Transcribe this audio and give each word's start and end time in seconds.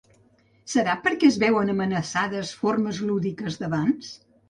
Serà 0.73 0.95
per 1.03 1.13
què 1.25 1.29
es 1.35 1.37
veuen 1.45 1.71
amenaçades 1.75 2.57
formes 2.65 3.07
lúdiques 3.11 3.65
d’abans? 3.65 4.15